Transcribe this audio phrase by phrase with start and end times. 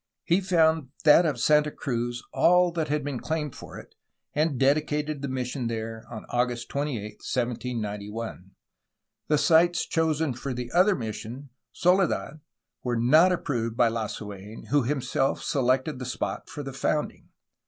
[0.23, 3.93] He found that of Santa Cruz all that had been claimed for it,
[4.33, 8.49] and dedicated the mission there on August 28, 1791.
[9.27, 12.39] The sites chosen for the other mission, Soledad,
[12.83, 17.29] were not approved by Lasu^n, who himself selected the spot for the founding.